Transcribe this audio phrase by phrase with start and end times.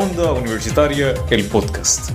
[0.00, 2.12] Onda Universitaria, el podcast.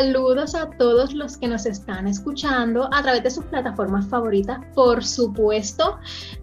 [0.00, 5.04] Saludos a todos los que nos están escuchando a través de sus plataformas favoritas, por
[5.04, 5.98] supuesto.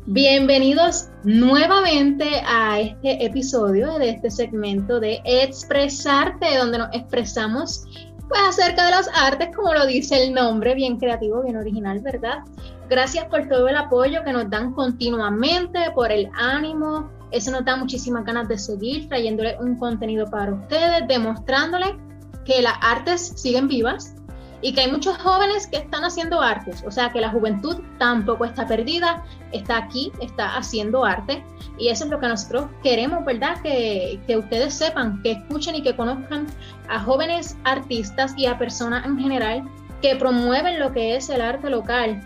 [0.06, 7.84] Bienvenidos nuevamente a este episodio de este segmento de Expresarte, donde nos expresamos
[8.30, 12.44] pues acerca de las artes, como lo dice el nombre, bien creativo, bien original, ¿verdad?
[12.92, 17.10] Gracias por todo el apoyo que nos dan continuamente, por el ánimo.
[17.32, 22.07] Eso nos da muchísimas ganas de seguir trayéndole un contenido para ustedes, demostrándole
[22.48, 24.16] que las artes siguen vivas
[24.62, 28.46] y que hay muchos jóvenes que están haciendo artes, o sea que la juventud tampoco
[28.46, 31.44] está perdida, está aquí, está haciendo arte
[31.78, 33.62] y eso es lo que nosotros queremos, ¿verdad?
[33.62, 36.48] Que, que ustedes sepan, que escuchen y que conozcan
[36.90, 39.64] a jóvenes artistas y a personas en general
[40.02, 42.22] que promueven lo que es el arte local.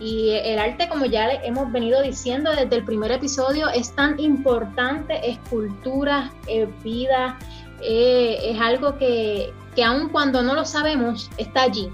[0.00, 4.18] Y el arte, como ya le hemos venido diciendo desde el primer episodio, es tan
[4.18, 7.38] importante, es cultura, es vida,
[7.80, 11.90] eh, es algo que, que aun cuando no lo sabemos, está allí.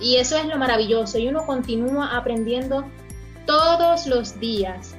[0.00, 1.18] Y eso es lo maravilloso.
[1.18, 2.84] Y uno continúa aprendiendo
[3.46, 4.94] todos los días.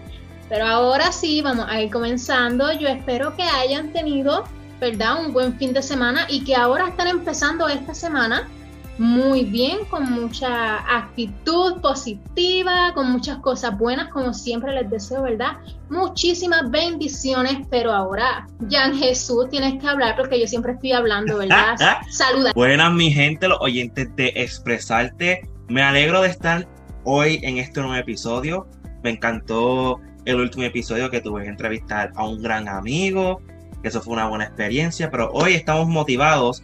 [0.49, 2.71] Pero ahora sí, vamos a ir comenzando.
[2.73, 4.43] Yo espero que hayan tenido,
[4.79, 5.25] ¿verdad?
[5.25, 8.47] Un buen fin de semana y que ahora están empezando esta semana
[8.97, 15.57] muy bien, con mucha actitud positiva, con muchas cosas buenas, como siempre les deseo, ¿verdad?
[15.89, 21.75] Muchísimas bendiciones, pero ahora, Jan Jesús, tienes que hablar porque yo siempre estoy hablando, ¿verdad?
[22.09, 22.53] Saluda.
[22.55, 25.49] Buenas, mi gente, los oyentes de Expresarte.
[25.67, 26.65] Me alegro de estar
[27.03, 28.67] hoy en este nuevo episodio.
[29.03, 33.41] Me encantó el último episodio que tuve que entrevistar a un gran amigo,
[33.81, 36.63] que eso fue una buena experiencia, pero hoy estamos motivados,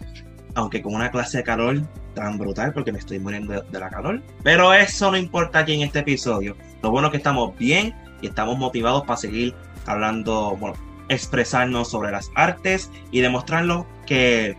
[0.56, 1.82] aunque con una clase de calor
[2.14, 4.22] tan brutal porque me estoy muriendo de, la calor.
[4.44, 6.56] Pero eso no importa aquí en este episodio.
[6.82, 9.56] Lo bueno es que estamos bien y estamos motivados para seguir
[9.86, 10.76] hablando, bueno,
[11.10, 14.58] expresarnos sobre las artes y demostrarlo que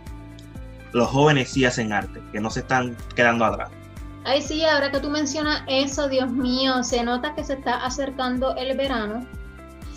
[0.91, 3.69] los jóvenes sí hacen arte, que no se están quedando atrás.
[4.25, 8.55] Ay, sí, ahora que tú mencionas eso, Dios mío, se nota que se está acercando
[8.55, 9.27] el verano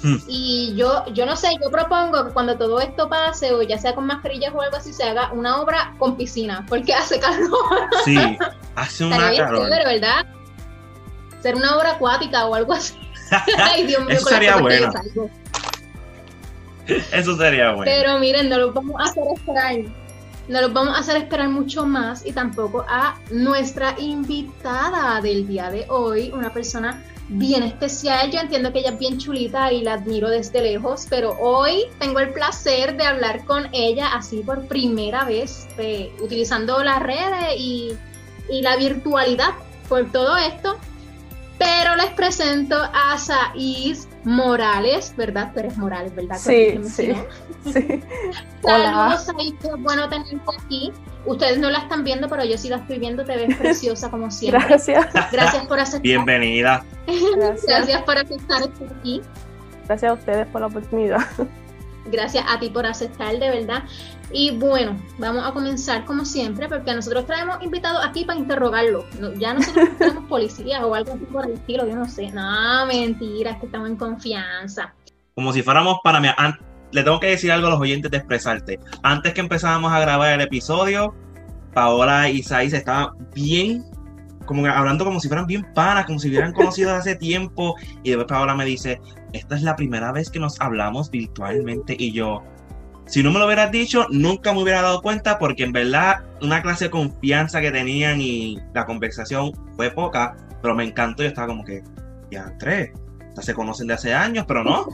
[0.03, 0.17] Hmm.
[0.29, 3.95] Y yo, yo no sé, yo propongo que cuando todo esto pase, o ya sea
[3.95, 7.89] con mascarillas o algo así, se haga una obra con piscina, porque hace calor.
[8.05, 8.19] Sí,
[8.75, 9.69] hace una calor.
[9.69, 10.27] ¿verdad?
[11.41, 12.95] Ser una obra acuática o algo así.
[13.59, 14.93] Ay, Dios mío, Eso sería bueno.
[16.87, 17.85] Eso sería bueno.
[17.85, 19.77] Pero miren, no lo vamos a hacer esperar.
[20.49, 25.71] No los vamos a hacer esperar mucho más y tampoco a nuestra invitada del día
[25.71, 28.31] de hoy, una persona bien especial.
[28.31, 32.21] Yo entiendo que ella es bien chulita y la admiro desde lejos, pero hoy tengo
[32.21, 37.93] el placer de hablar con ella así por primera vez, eh, utilizando las redes y,
[38.51, 39.51] y la virtualidad
[39.89, 40.77] por todo esto.
[41.59, 45.53] Pero les presento a Saiz Morales, ¿verdad?
[45.55, 46.37] Tú eres Morales, ¿verdad?
[46.39, 47.15] Sí, sí,
[47.73, 48.03] sí.
[48.63, 50.93] Saludos, Saiz, qué bueno tenerte aquí.
[51.25, 54.31] Ustedes no la están viendo, pero yo sí la estoy viendo, te ves preciosa como
[54.31, 54.65] siempre.
[54.69, 55.07] Gracias.
[55.33, 56.03] Gracias por aceptar.
[56.03, 56.85] Bienvenida.
[57.07, 57.67] Gracias.
[57.67, 59.23] Gracias por aceptar estar aquí.
[59.87, 61.21] Gracias a ustedes por la oportunidad.
[62.11, 63.85] Gracias a ti por aceptar, de verdad.
[64.33, 69.05] Y bueno, vamos a comenzar como siempre, porque nosotros traemos invitados aquí para interrogarlo.
[69.39, 72.31] Ya nosotros tenemos policías o algo así por el estilo, yo no sé.
[72.33, 74.95] No, mentira, es que estamos en confianza.
[75.35, 76.29] Como si fuéramos para mí.
[76.93, 78.81] Le tengo que decir algo a los oyentes de expresarte.
[79.03, 81.15] Antes que empezábamos a grabar el episodio,
[81.75, 83.85] Paola y Isaí estaban bien,
[84.47, 87.75] como hablando como si fueran bien panas, como si hubieran conocido hace tiempo.
[88.03, 89.01] Y después Paola me dice,
[89.33, 91.97] esta es la primera vez que nos hablamos virtualmente.
[91.99, 92.43] Y yo,
[93.07, 96.63] si no me lo hubieras dicho, nunca me hubiera dado cuenta porque en verdad una
[96.63, 101.23] clase de confianza que tenían y la conversación fue poca, pero me encantó.
[101.23, 101.83] Yo estaba como que,
[102.31, 102.91] ya tres,
[103.41, 104.87] se conocen de hace años, pero no,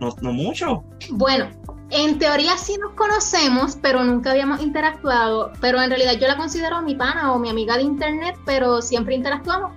[0.00, 0.84] no, no mucho.
[1.10, 1.48] Bueno,
[1.90, 5.52] en teoría sí nos conocemos, pero nunca habíamos interactuado.
[5.60, 9.14] Pero en realidad yo la considero mi pana o mi amiga de internet, pero siempre
[9.14, 9.72] interactuamos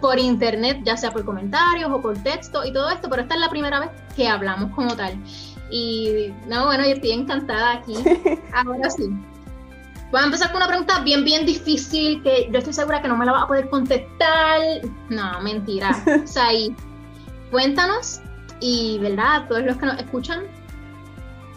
[0.00, 3.40] por internet, ya sea por comentarios o por texto y todo esto, pero esta es
[3.40, 5.16] la primera vez que hablamos como tal.
[5.70, 7.94] Y no, bueno, yo estoy encantada aquí.
[8.52, 9.10] Ahora sí.
[10.10, 13.16] Voy a empezar con una pregunta bien, bien difícil que yo estoy segura que no
[13.16, 14.60] me la va a poder contestar.
[15.08, 15.90] No, mentira.
[16.22, 16.50] O sea,
[17.50, 18.20] cuéntanos
[18.64, 19.46] y, ¿verdad?
[19.46, 20.44] Todos los que nos escuchan,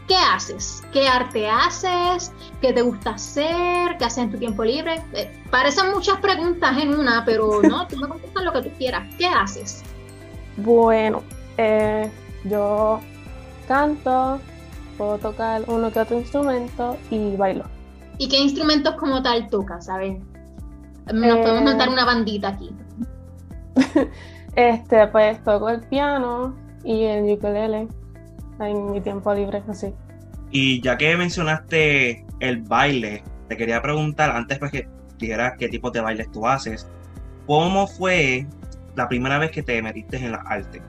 [0.10, 0.84] ¿qué haces?
[0.92, 2.34] ¿Qué arte haces?
[2.60, 3.98] ¿Qué te gusta hacer?
[3.98, 5.02] ¿Qué haces en tu tiempo libre?
[5.14, 9.08] Eh, parecen muchas preguntas en una, pero no, tú me contestas lo que tú quieras.
[9.18, 9.84] ¿Qué haces?
[10.58, 11.24] Bueno,
[11.58, 12.12] eh,
[12.44, 13.00] yo
[13.70, 14.42] canto,
[14.98, 17.64] puedo tocar uno que otro instrumento y bailo.
[18.18, 20.20] ¿Y qué instrumentos como tal tocas, sabes?
[21.06, 22.76] Nos podemos Eh, montar una bandita aquí.
[24.58, 26.56] Este, pues toco el piano
[26.88, 27.90] y el ukulele
[28.62, 29.94] en mi tiempo libre, así.
[30.52, 34.88] Y ya que mencionaste el baile, te quería preguntar, antes pues que
[35.20, 36.88] dijeras qué tipo de bailes tú haces,
[37.46, 38.48] ¿cómo fue
[38.96, 40.82] la primera vez que te metiste en la arte?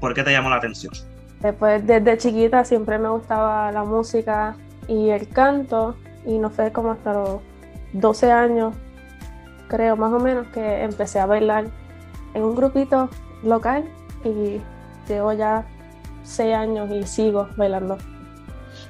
[0.00, 0.94] ¿Por qué te llamó la atención?
[1.40, 4.54] Después, desde chiquita siempre me gustaba la música
[4.86, 7.40] y el canto, y no fue como hasta los
[7.94, 8.76] 12 años,
[9.66, 11.66] creo más o menos, que empecé a bailar
[12.32, 13.10] en un grupito
[13.42, 13.84] local
[14.24, 14.60] y
[15.14, 15.66] llevo ya
[16.24, 17.96] 6 años y sigo bailando.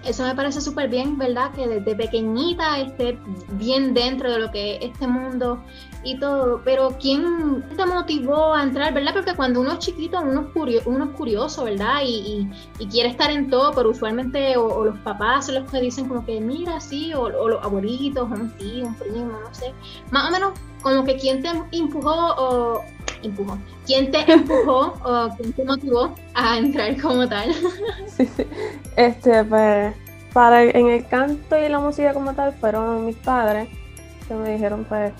[0.04, 1.50] Eso me parece súper bien, ¿verdad?
[1.52, 3.18] Que desde pequeñita esté
[3.52, 5.60] bien dentro de lo que es este mundo
[6.04, 6.60] y todo.
[6.64, 9.14] Pero ¿quién te motivó a entrar, verdad?
[9.14, 12.02] Porque cuando uno es chiquito, uno es, curio- uno es curioso, ¿verdad?
[12.04, 12.48] Y,
[12.78, 16.24] y- quiere estar en todo, pero usualmente o, los papás son los que dicen como
[16.24, 19.72] que mira, sí, o, o los abuelitos, o un tío, un primo, no sé.
[20.12, 20.52] Más o menos
[20.82, 22.84] como que quién te empujó o...
[23.22, 23.58] Empujó.
[23.86, 27.54] ¿Quién te empujó o quién te motivó a entrar como tal?
[28.08, 28.46] Sí, sí.
[28.96, 29.94] Este, pues,
[30.32, 33.68] para en el canto y la música como tal fueron mis padres
[34.26, 35.12] que me dijeron, pues,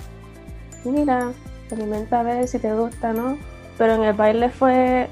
[0.84, 3.36] mira, experimenta a ver si te gusta, ¿no?
[3.78, 5.08] Pero en el baile fue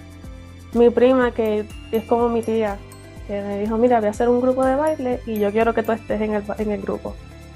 [0.72, 2.78] mi prima, que es como mi tía,
[3.26, 5.82] que me dijo, mira, voy a hacer un grupo de baile y yo quiero que
[5.82, 7.14] tú estés en el, en el grupo.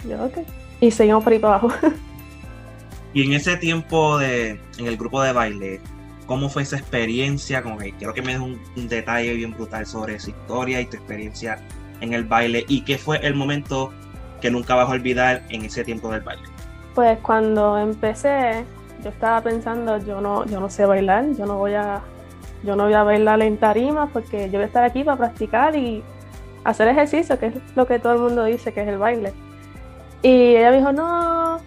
[0.08, 0.38] Yo, ok.
[0.81, 1.70] Y seguimos por ahí para abajo.
[3.19, 5.81] Y en ese tiempo de, en el grupo de baile,
[6.26, 7.65] ¿cómo fue esa experiencia?
[7.65, 10.99] Como que quiero que me des un, detalle bien brutal sobre esa historia y tu
[10.99, 11.59] experiencia
[12.00, 13.93] en el baile y qué fue el momento
[14.41, 16.44] que nunca vas a olvidar en ese tiempo del baile.
[16.94, 18.65] Pues cuando empecé,
[19.03, 22.00] yo estaba pensando, yo no, yo no sé bailar, yo no voy a,
[22.62, 25.75] yo no voy a bailar en tarima porque yo voy a estar aquí para practicar
[25.75, 26.05] y
[26.62, 29.32] hacer ejercicio, que es lo que todo el mundo dice que es el baile.
[30.23, 31.59] Y ella me dijo, no,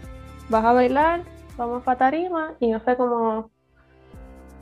[0.47, 1.30] vas a bailar,
[1.67, 2.53] vamos para tarima.
[2.59, 3.49] Y no fue como,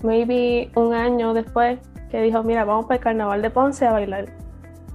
[0.03, 1.79] maybe un año después,
[2.09, 4.25] que dijo, mira, vamos para el carnaval de Ponce a bailar.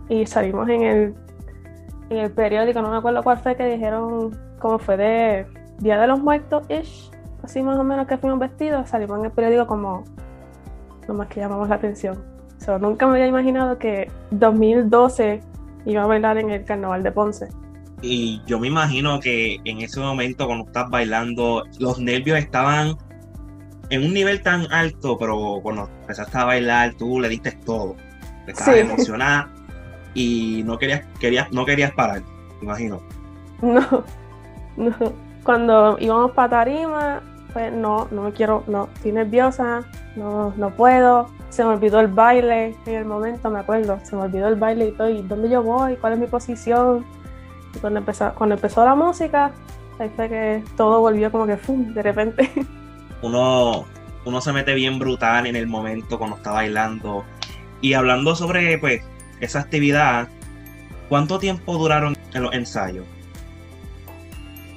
[0.09, 1.15] Y salimos en el,
[2.11, 5.47] en el periódico, no me acuerdo cuál fue, que dijeron, como fue de
[5.79, 7.11] Día de los Muertos, ish,
[7.43, 10.05] así más o menos que fuimos vestidos, salimos en el periódico como
[11.09, 12.23] lo más que llamamos la atención.
[12.59, 15.41] So, nunca me había imaginado que 2012
[15.87, 17.49] iba a bailar en el carnaval de Ponce.
[18.07, 22.99] Y yo me imagino que en ese momento cuando estás bailando, los nervios estaban
[23.89, 27.97] en un nivel tan alto, pero cuando empezaste a bailar, tú le diste todo.
[28.47, 28.81] Estabas Sí.
[28.81, 29.51] emocionada
[30.13, 32.21] y no querías, querías, no querías parar,
[32.61, 33.01] me imagino.
[33.63, 34.05] No,
[34.77, 34.95] no.
[35.43, 37.23] Cuando íbamos para tarima,
[37.55, 39.83] pues no, no me quiero, no, estoy nerviosa,
[40.15, 41.31] no, no puedo.
[41.49, 44.89] Se me olvidó el baile en el momento, me acuerdo, se me olvidó el baile
[44.89, 47.07] y todo, y dónde yo voy, cuál es mi posición.
[47.81, 49.53] Cuando empezó, cuando empezó la música,
[49.99, 51.93] ahí fue que todo volvió como que ¡fum!
[51.95, 52.51] de repente.
[53.23, 53.87] Uno,
[54.25, 57.25] uno se mete bien brutal en el momento cuando está bailando.
[57.81, 59.03] Y hablando sobre pues
[59.41, 60.29] esa actividad,
[61.09, 63.07] ¿cuánto tiempo duraron en los ensayos?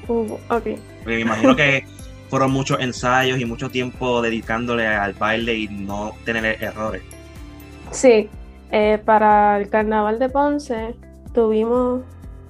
[0.08, 0.50] Uh, ok.
[0.50, 1.86] Porque me imagino que
[2.30, 7.02] fueron muchos ensayos y mucho tiempo dedicándole al baile y no tener errores.
[7.92, 8.30] Sí,
[8.72, 10.96] eh, para el carnaval de Ponce
[11.34, 12.02] tuvimos,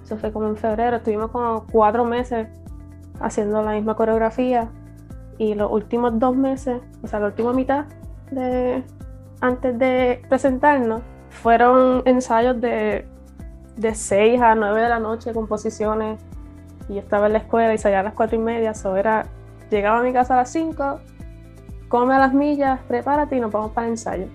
[0.08, 2.48] eso fue como en febrero, estuvimos como cuatro meses
[3.20, 4.70] haciendo la misma coreografía
[5.38, 7.86] y los últimos dos meses, o sea, la última mitad
[8.32, 8.84] de
[9.42, 13.06] antes de presentarnos, fueron ensayos de,
[13.76, 16.22] de 6 a 9 de la noche, composiciones,
[16.88, 19.26] y yo estaba en la escuela y salía a las cuatro y media, so era,
[19.70, 21.02] llegaba a mi casa a las 5,
[21.90, 24.28] come a las millas, prepárate y nos vamos para el ensayo.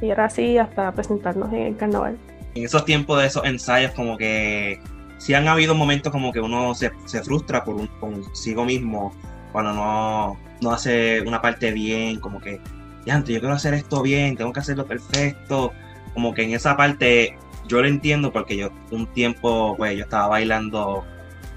[0.00, 2.16] Y era así hasta presentarnos en el carnaval.
[2.54, 4.80] En esos tiempos de esos ensayos, como que
[5.18, 9.14] sí han habido momentos como que uno se, se frustra por un, consigo mismo
[9.52, 12.60] cuando no, no hace una parte bien, como que,
[13.06, 15.72] ya, yo quiero hacer esto bien, tengo que hacerlo perfecto.
[16.12, 17.36] Como que en esa parte
[17.68, 21.04] yo lo entiendo porque yo un tiempo, pues yo estaba bailando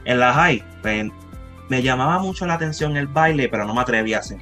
[0.05, 1.07] en la high, pues
[1.69, 4.37] me llamaba mucho la atención el baile, pero no me atrevía a hacer.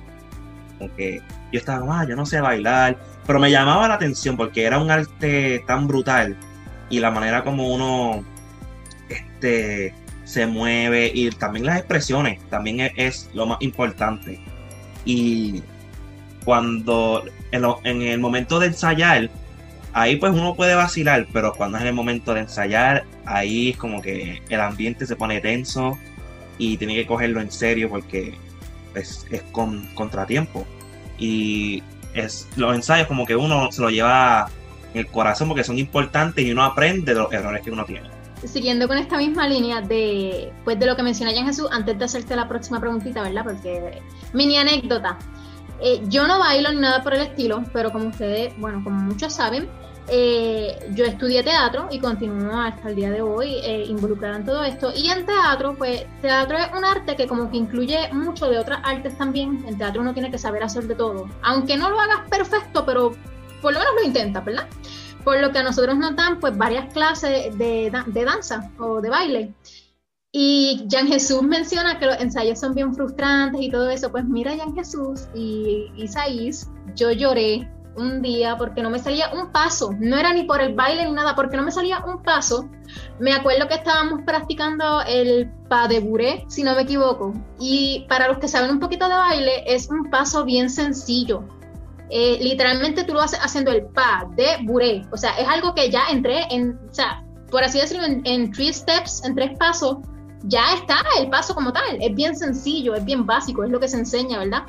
[0.78, 1.22] Como que
[1.52, 4.92] yo estaba, ah, yo no sé bailar, pero me llamaba la atención porque era un
[4.92, 6.38] arte tan brutal
[6.90, 8.24] y la manera como uno
[9.10, 14.40] este, se mueve y también las expresiones también es, lo más importante.
[15.06, 15.62] Y
[16.44, 19.30] cuando en, el momento de ensayar,
[19.94, 23.78] ahí pues uno puede vacilar, pero cuando es en el momento de ensayar, ahí es
[23.78, 25.98] como que el ambiente se pone tenso
[26.58, 28.34] y tiene que cogerlo en serio porque
[28.96, 30.66] es, es con contratiempo.
[31.18, 34.50] Y es los ensayos como que uno se lo lleva
[34.98, 38.10] el corazón porque son importantes y uno aprende de los errores que uno tiene.
[38.44, 42.06] siguiendo con esta misma línea de, pues, de lo que menciona Jan Jesús, antes de
[42.06, 43.44] hacerte la próxima preguntita, ¿verdad?
[43.44, 44.02] Porque
[44.34, 45.18] mini anécdota.
[45.82, 49.34] Eh, yo no bailo ni nada por el estilo, pero como ustedes, bueno, como muchos
[49.34, 49.68] saben,
[50.08, 54.64] eh, yo estudié teatro y continúo hasta el día de hoy eh, involucrada en todo
[54.64, 54.94] esto.
[54.96, 58.80] Y en teatro, pues teatro es un arte que como que incluye mucho de otras
[58.84, 59.66] artes también.
[59.68, 61.28] En teatro uno tiene que saber hacer de todo.
[61.42, 63.14] Aunque no lo hagas perfecto, pero
[63.66, 64.68] por lo menos lo intentas, ¿verdad?
[65.24, 69.10] Por lo que a nosotros nos dan pues varias clases de, de danza o de
[69.10, 69.54] baile.
[70.32, 74.12] Y Jan Jesús menciona que los ensayos son bien frustrantes y todo eso.
[74.12, 79.52] Pues mira, Jan Jesús y Isaías, yo lloré un día porque no me salía un
[79.52, 82.70] paso, no era ni por el baile ni nada, porque no me salía un paso.
[83.18, 88.28] Me acuerdo que estábamos practicando el pas de bourrée, si no me equivoco, y para
[88.28, 91.44] los que saben un poquito de baile, es un paso bien sencillo.
[92.10, 95.90] Eh, literalmente tú lo haces haciendo el pas de bourrée, o sea, es algo que
[95.90, 99.98] ya entré en, o sea, por así decirlo, en, three steps, en tres pasos,
[100.44, 103.88] ya está el paso como tal, es bien sencillo, es bien básico, es lo que
[103.88, 104.64] se enseña, ¿verdad?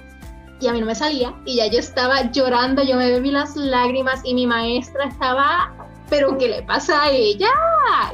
[0.61, 3.57] y a mí no me salía y ya yo estaba llorando, yo me bebí las
[3.57, 5.75] lágrimas y mi maestra estaba,
[6.09, 7.51] pero ¿qué le pasa a ella?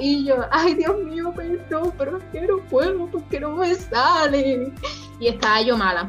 [0.00, 4.72] Y yo, ay Dios mío, perdón, pero es que no puedo, porque no me sale.
[5.20, 6.08] Y estaba yo mala.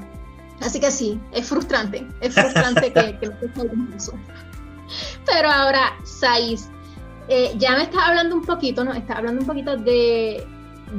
[0.61, 4.13] Así que sí, es frustrante, es frustrante que, que, no eso.
[5.25, 6.69] Pero ahora, Saiz,
[7.27, 8.93] eh, ya me estás hablando un poquito, ¿no?
[8.93, 10.45] Estás hablando un poquito de,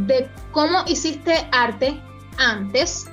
[0.06, 2.00] de cómo hiciste arte
[2.36, 3.06] antes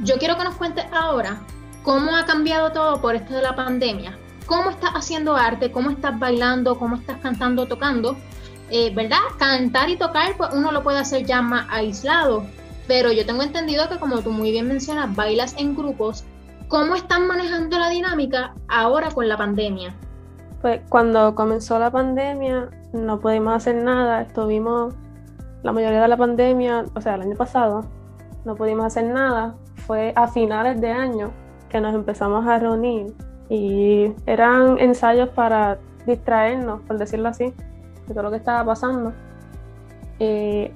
[0.00, 1.40] yo quiero que nos cuentes ahora
[1.82, 4.16] cómo ha cambiado todo por esto de la pandemia.
[4.46, 5.72] ¿Cómo estás haciendo arte?
[5.72, 6.78] ¿Cómo estás bailando?
[6.78, 8.16] ¿Cómo estás cantando, tocando?
[8.70, 9.18] Eh, ¿Verdad?
[9.38, 12.46] Cantar y tocar, pues uno lo puede hacer ya más aislado.
[12.88, 16.24] Pero yo tengo entendido que como tú muy bien mencionas, bailas en grupos.
[16.66, 19.94] ¿Cómo están manejando la dinámica ahora con la pandemia?
[20.60, 24.94] Pues cuando comenzó la pandemia no pudimos hacer nada, estuvimos
[25.62, 27.84] la mayoría de la pandemia, o sea, el año pasado,
[28.44, 29.54] no pudimos hacer nada
[29.88, 31.30] fue a finales de año
[31.70, 33.14] que nos empezamos a reunir
[33.48, 37.54] y eran ensayos para distraernos, por decirlo así,
[38.06, 39.14] de todo lo que estaba pasando.
[40.18, 40.70] Y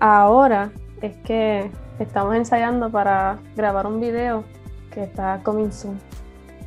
[0.00, 0.70] ahora
[1.06, 4.44] es que estamos ensayando para grabar un video
[4.92, 5.98] que está coming soon.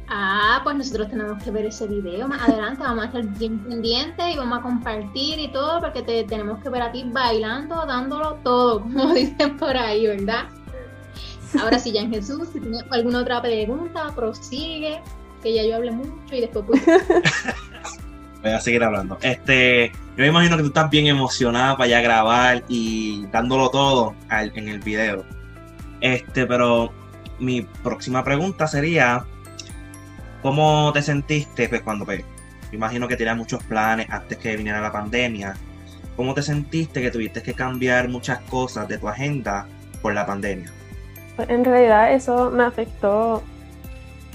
[0.08, 4.34] Ah, pues nosotros tenemos que ver ese video más adelante, vamos a estar bien pendientes
[4.34, 8.36] y vamos a compartir y todo, porque te tenemos que ver a ti bailando, dándolo
[8.43, 10.48] todo, como dicen por ahí, ¿verdad?
[11.62, 15.00] Ahora sí, ya en Jesús, si tiene alguna otra pregunta, prosigue,
[15.43, 16.84] que ya yo hablé mucho y después pues...
[18.41, 19.17] Voy a seguir hablando.
[19.22, 24.15] Este, yo me imagino que tú estás bien emocionada para ya grabar y dándolo todo
[24.29, 25.25] en el video.
[26.01, 26.91] Este, pero
[27.39, 29.25] mi próxima pregunta sería,
[30.41, 32.24] ¿cómo te sentiste pues, cuando, pues,
[32.72, 35.55] me imagino que tenías muchos planes antes que viniera la pandemia?
[36.15, 39.67] ¿Cómo te sentiste que tuviste que cambiar muchas cosas de tu agenda
[40.01, 40.72] por la pandemia?
[41.48, 43.41] en realidad eso me afectó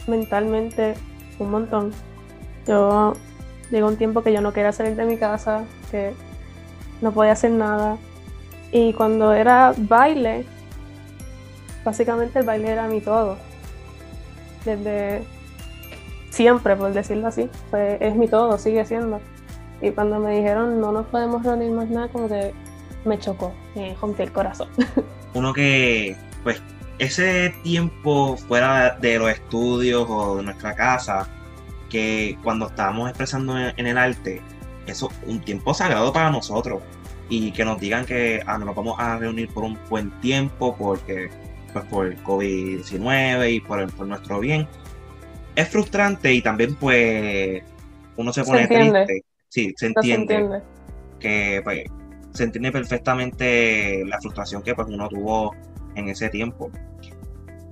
[0.07, 0.95] mentalmente
[1.39, 1.93] un montón.
[2.67, 3.15] Yo
[3.75, 6.15] llegó un tiempo que yo no quería salir de mi casa, que
[7.01, 7.99] no podía hacer nada.
[8.73, 10.47] Y cuando era baile,
[11.85, 13.37] básicamente el baile era mi todo.
[14.65, 15.23] Desde
[16.31, 17.51] siempre, por decirlo así,
[18.01, 19.21] es mi todo, sigue siendo.
[19.83, 22.55] Y cuando me dijeron no nos podemos reunir más nada, como que
[23.05, 24.69] me chocó, me rompí el corazón.
[25.35, 26.63] Uno que, pues,
[26.99, 31.29] ese tiempo fuera de los estudios o de nuestra casa,
[31.89, 34.41] que cuando estábamos expresando en el arte,
[34.87, 36.83] eso es un tiempo sagrado para nosotros.
[37.29, 41.31] Y que nos digan que ah, nos vamos a reunir por un buen tiempo porque
[41.73, 44.69] pues por el COVID-19 y por, por, nuestro bien.
[45.57, 47.63] Es frustrante y también pues
[48.17, 49.25] uno se pone triste.
[49.49, 50.63] Sí, se entiende,
[51.19, 51.85] Que pues,
[52.33, 55.55] se entiende perfectamente la frustración que pues uno tuvo
[55.95, 56.71] en ese tiempo.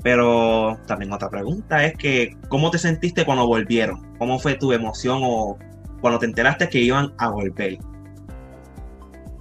[0.03, 4.03] Pero también otra pregunta es que, ¿cómo te sentiste cuando volvieron?
[4.19, 5.57] ¿Cómo fue tu emoción o
[6.01, 7.79] cuando te enteraste que iban a volver?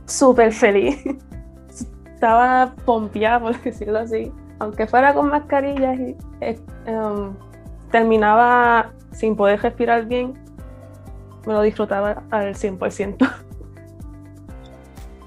[0.06, 1.04] Súper feliz.
[2.14, 4.32] Estaba pompeada, por decirlo así.
[4.60, 7.34] Aunque fuera con mascarillas y eh, em,
[7.90, 10.34] terminaba sin poder respirar bien,
[11.48, 13.32] me lo disfrutaba al 100%.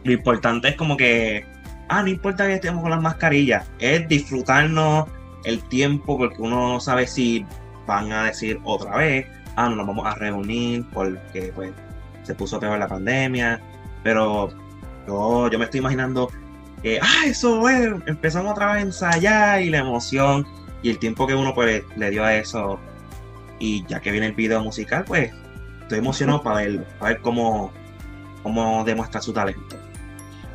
[0.04, 1.44] Lo importante es como que
[1.88, 5.06] ah, no importa que estemos con las mascarillas, es disfrutarnos
[5.44, 7.46] el tiempo porque uno no sabe si
[7.86, 11.72] van a decir otra vez, ah, no nos vamos a reunir porque pues
[12.22, 13.60] se puso peor la pandemia,
[14.02, 14.50] pero
[15.06, 16.30] yo, yo me estoy imaginando
[16.82, 20.46] que, ah, eso es, empezamos otra vez a ensayar y la emoción
[20.82, 22.78] y el tiempo que uno pues le dio a eso
[23.58, 25.30] y ya que viene el video musical, pues
[25.82, 27.70] estoy emocionado para verlo, para ver cómo,
[28.42, 29.76] cómo demuestra su talento.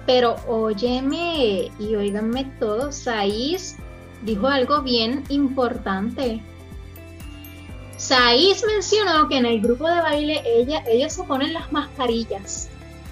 [0.06, 3.78] Pero óyeme y óiganme todos, Saiz
[4.24, 6.42] dijo algo bien importante.
[7.98, 12.70] Saiz mencionó que en el grupo de baile ella, ellos se ponen las mascarillas.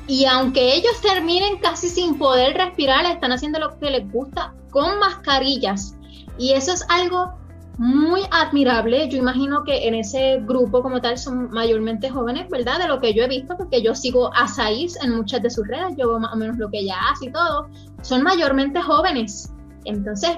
[0.08, 4.98] Y aunque ellos terminen casi sin poder respirar, están haciendo lo que les gusta con
[5.00, 5.96] mascarillas.
[6.38, 7.34] Y eso es algo
[7.78, 9.10] muy admirable.
[9.10, 12.80] Yo imagino que en ese grupo como tal son mayormente jóvenes, ¿verdad?
[12.80, 15.68] De lo que yo he visto, porque yo sigo a Saiz en muchas de sus
[15.68, 17.68] redes, yo veo más o menos lo que ella hace y todo.
[18.02, 19.52] Son mayormente jóvenes.
[19.86, 20.38] Entonces,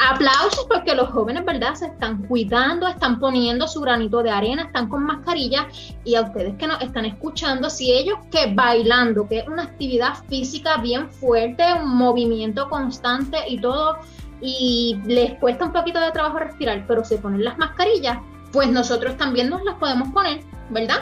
[0.00, 1.74] aplausos porque los jóvenes, ¿verdad?
[1.74, 5.68] Se están cuidando, están poniendo su granito de arena, están con mascarilla
[6.04, 10.14] y a ustedes que nos están escuchando, si ellos que bailando, que es una actividad
[10.28, 13.98] física bien fuerte, un movimiento constante y todo,
[14.40, 18.18] y les cuesta un poquito de trabajo respirar, pero se ponen las mascarillas,
[18.52, 20.40] pues nosotros también nos las podemos poner,
[20.70, 21.00] ¿verdad?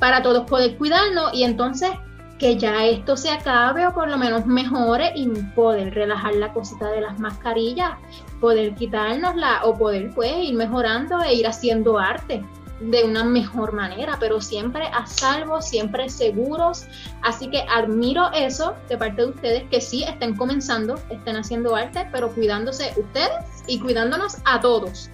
[0.00, 1.90] Para todos poder cuidarnos y entonces
[2.38, 6.88] que ya esto se acabe o por lo menos mejore y poder relajar la cosita
[6.90, 7.92] de las mascarillas,
[8.40, 12.44] poder quitárnosla o poder pues ir mejorando e ir haciendo arte
[12.80, 16.86] de una mejor manera, pero siempre a salvo, siempre seguros.
[17.22, 22.08] Así que admiro eso de parte de ustedes que sí estén comenzando, estén haciendo arte,
[22.12, 25.10] pero cuidándose ustedes y cuidándonos a todos.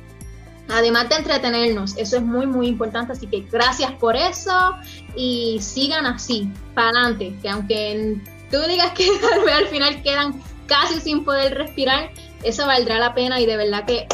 [0.69, 3.13] Además de entretenernos, eso es muy, muy importante.
[3.13, 4.75] Así que gracias por eso
[5.15, 7.37] y sigan así, para adelante.
[7.43, 8.17] Que aunque
[8.51, 9.09] tú digas que
[9.53, 12.11] al final quedan casi sin poder respirar,
[12.43, 14.07] eso valdrá la pena y de verdad que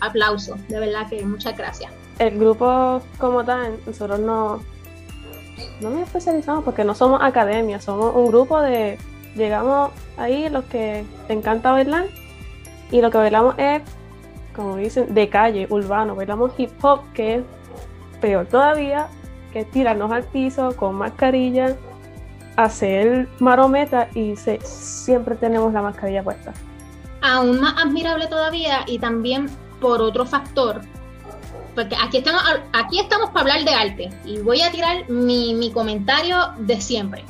[0.00, 1.92] aplauso, de verdad que muchas gracias.
[2.18, 4.62] El grupo como tal, nosotros no,
[5.80, 8.98] no nos especializamos porque no somos academia, somos un grupo de,
[9.34, 12.06] llegamos ahí los que te encanta bailar
[12.90, 13.82] y lo que bailamos es
[14.54, 16.14] como dicen, de calle, urbano.
[16.14, 17.42] Bailamos hip hop, que es
[18.20, 19.08] peor todavía,
[19.52, 21.76] que tirarnos al piso con mascarilla,
[22.56, 26.52] hacer marometa y siempre tenemos la mascarilla puesta.
[27.20, 29.48] Aún más admirable todavía y también
[29.80, 30.80] por otro factor,
[31.74, 35.70] porque aquí estamos, aquí estamos para hablar de arte y voy a tirar mi, mi
[35.70, 37.24] comentario de siempre.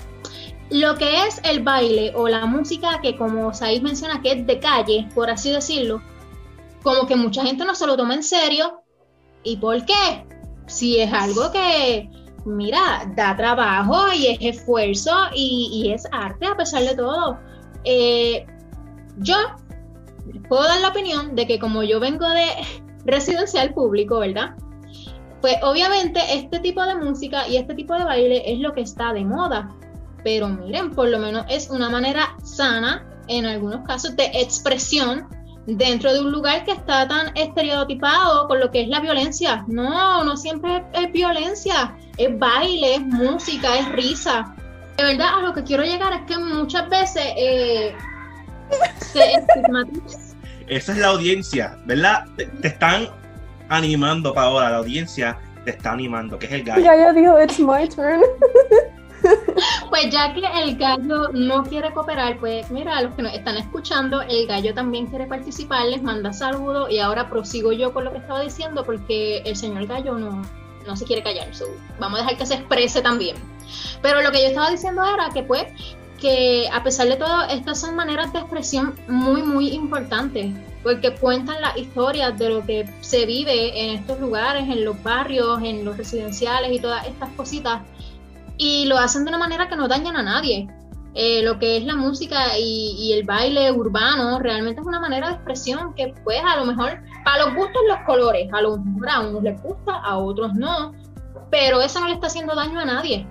[0.70, 4.58] Lo que es el baile o la música que como Said menciona que es de
[4.58, 6.00] calle, por así decirlo,
[6.82, 8.82] como que mucha gente no se lo toma en serio.
[9.42, 10.26] ¿Y por qué?
[10.66, 12.08] Si es algo que,
[12.44, 17.38] mira, da trabajo y es esfuerzo y, es arte a pesar de todo.
[17.84, 18.46] Eh,
[19.18, 19.34] yo
[20.48, 22.46] puedo dar la opinión de que como yo vengo de
[23.04, 24.54] residencial público, ¿verdad?
[25.40, 29.12] Pues obviamente este tipo de música y este tipo de baile es lo que está
[29.12, 29.74] de moda.
[30.22, 35.26] Pero miren, por lo menos es una manera sana, en algunos casos, de expresión
[35.66, 39.64] dentro de un lugar que está tan estereotipado con lo que es la violencia.
[39.68, 44.54] No, no siempre es, violencia, es baile, es música, es risa.
[44.96, 47.94] De verdad, a lo que quiero llegar es que muchas veces eh,
[48.98, 50.18] se estigmatiza.
[50.66, 52.26] Esa es la audiencia, ¿verdad?
[52.36, 53.08] Te, están
[53.68, 56.82] animando, Paola, la audiencia te está animando, que es el gallo.
[56.82, 58.20] Ya, ya dijo, it's my turn.
[59.90, 63.56] Pues ya que el gallo no quiere cooperar, pues mira, a los que nos están
[63.56, 68.12] escuchando, el gallo también quiere participar, les manda saludos y ahora prosigo yo con lo
[68.12, 70.42] que estaba diciendo porque el señor gallo no,
[70.86, 71.48] no se quiere callar.
[71.98, 73.36] vamos a dejar que se exprese también.
[74.00, 75.66] Pero lo que yo estaba diciendo era que pues
[76.22, 80.52] que a pesar de todo, estas son maneras de expresión muy, muy importantes,
[80.84, 85.60] porque cuentan las historias de lo que se vive en estos lugares, en los barrios,
[85.64, 87.82] en los residenciales y todas estas cositas
[88.62, 90.68] y lo hacen de una manera que no dañan a nadie.
[91.14, 95.34] Eh, lo que es la música y, el baile urbano realmente es una manera de
[95.34, 99.42] expresión que pues a lo mejor para los gustos los colores, a los a unos
[99.42, 100.92] les gusta, a otros no,
[101.50, 103.26] pero eso no le está haciendo daño a nadie.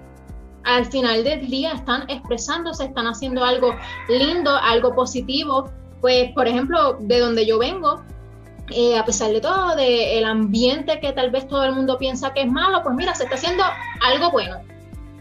[0.65, 3.73] Al final del día están expresándose, están haciendo algo
[4.09, 5.71] lindo, algo positivo.
[6.01, 8.01] Pues por ejemplo, de donde yo vengo,
[8.69, 12.41] eh, a pesar de todo, del ambiente que tal vez todo el mundo piensa que
[12.41, 13.63] es malo, pues mira, se está haciendo
[14.01, 14.70] algo bueno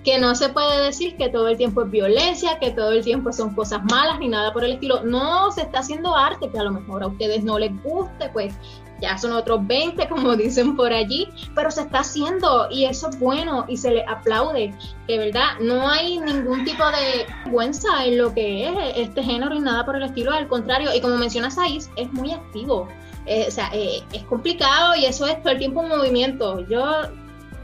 [0.04, 3.32] que no se puede decir que todo el tiempo es violencia, que todo el tiempo
[3.32, 5.02] son cosas malas ni nada por el estilo.
[5.04, 8.54] No, se está haciendo arte que a lo mejor a ustedes no les guste, pues
[9.00, 13.18] ya son otros 20, como dicen por allí, pero se está haciendo y eso es
[13.18, 14.74] bueno y se le aplaude.
[15.06, 19.60] De verdad, no hay ningún tipo de vergüenza en lo que es este género y
[19.60, 22.88] nada por el estilo, al contrario, y como mencionas ahí, es muy activo.
[23.26, 26.66] Eh, o sea, eh, es complicado y eso es todo el tiempo un movimiento.
[26.68, 26.84] Yo,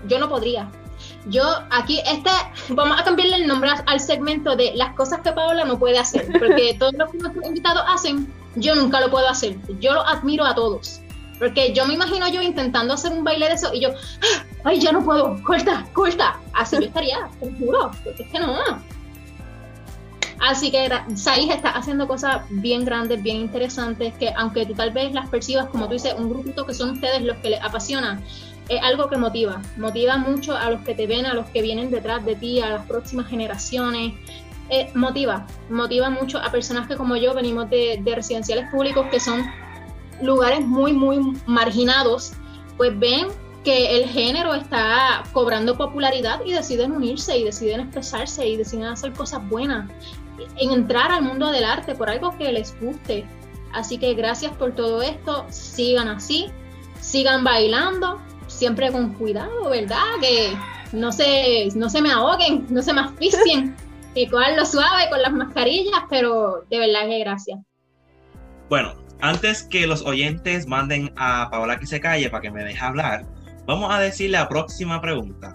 [0.07, 0.71] yo no podría.
[1.27, 2.31] Yo aquí, este,
[2.69, 6.27] vamos a cambiarle el nombre al segmento de las cosas que Paola no puede hacer,
[6.39, 9.57] porque todos los que nuestros invitados hacen, yo nunca lo puedo hacer.
[9.81, 11.01] Yo lo admiro a todos.
[11.39, 14.81] Porque yo me imagino yo intentando hacer un baile de eso y yo, ah, ay,
[14.81, 16.41] ya no puedo, corta, corta.
[16.55, 18.57] Así yo estaría, te juro, porque es que no.
[20.39, 25.13] Así que Saiz está haciendo cosas bien grandes, bien interesantes, que aunque tú tal vez
[25.13, 28.21] las percibas, como tú dices, un grupito que son ustedes los que les apasiona,
[28.69, 31.91] es algo que motiva, motiva mucho a los que te ven, a los que vienen
[31.91, 34.15] detrás de ti, a las próximas generaciones.
[34.69, 39.21] Eh, motiva, motiva mucho a personas que como yo venimos de, de residenciales públicos que
[39.21, 39.45] son
[40.21, 42.33] lugares muy, muy marginados,
[42.77, 43.29] pues ven
[43.67, 49.13] que el género está cobrando popularidad y deciden unirse y deciden expresarse y deciden hacer
[49.13, 49.91] cosas buenas,
[50.57, 53.27] en entrar al mundo del arte por algo que les guste.
[53.73, 56.47] Así que gracias por todo esto, sigan así,
[57.01, 58.21] sigan bailando,
[58.57, 60.03] siempre con cuidado, ¿verdad?
[60.21, 60.57] Que
[60.93, 63.77] no se, no se me ahoguen, no se me asfixien,
[64.15, 67.61] que cojan lo suave con las mascarillas, pero de verdad que gracias.
[68.69, 72.85] Bueno, antes que los oyentes manden a Paola que se calle para que me deje
[72.85, 73.27] hablar,
[73.67, 75.55] vamos a decir la próxima pregunta.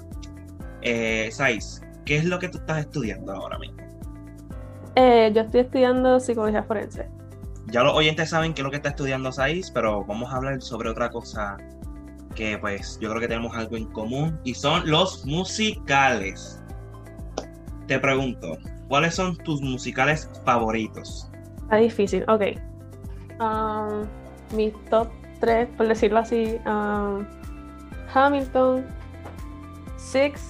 [0.81, 3.77] Eh, Sais, ¿qué es lo que tú estás estudiando ahora mismo?
[4.95, 7.09] Eh, yo estoy estudiando psicología forense.
[7.67, 10.61] Ya los oyentes saben qué es lo que está estudiando Sais, pero vamos a hablar
[10.61, 11.57] sobre otra cosa
[12.31, 16.61] que pues yo creo que tenemos algo en común y son los musicales.
[17.87, 21.29] Te pregunto, ¿cuáles son tus musicales favoritos?
[21.63, 22.43] Está difícil, ok.
[23.39, 24.05] Um,
[24.55, 27.25] mi top 3, por decirlo así, um,
[28.13, 28.85] Hamilton,
[29.97, 30.41] Six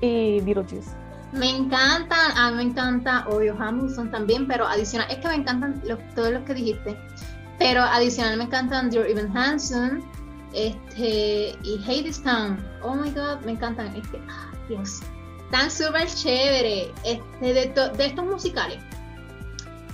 [0.00, 0.90] y Beetlejuice.
[1.32, 5.82] Me encantan, a mí me encanta, obvio, Hamilton también, pero adicional, es que me encantan
[6.14, 6.96] todos los que dijiste,
[7.58, 10.02] pero adicional me encantan Dear Even Hanson,
[10.56, 12.58] este, y Hadestown.
[12.82, 13.94] Oh my god, me encantan.
[13.94, 15.00] Este, ah, Dios,
[15.50, 16.92] tan súper chévere.
[17.04, 17.66] Este, de,
[17.96, 18.78] de estos musicales,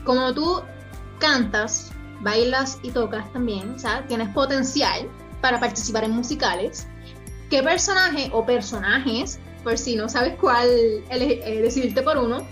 [0.04, 0.62] como tú
[1.18, 5.08] cantas, bailas y tocas también, o sea, tienes potencial
[5.40, 6.86] para participar en musicales.
[7.50, 10.68] ¿Qué personaje o personajes, por si no sabes cuál
[11.10, 12.46] eh, decidirte por uno,